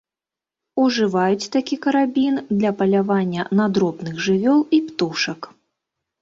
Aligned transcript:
Ужываюць 0.83 1.49
такі 1.55 1.75
карабін 1.83 2.39
для 2.59 2.71
палявання 2.79 3.45
на 3.61 3.69
дробных 3.77 4.13
жывёл 4.29 4.59
і 4.79 4.83
птушак. 4.89 5.41